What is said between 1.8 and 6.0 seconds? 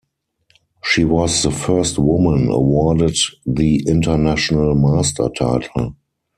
woman awarded the International Master title.